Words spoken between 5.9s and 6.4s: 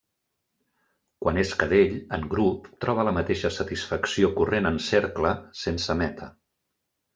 meta.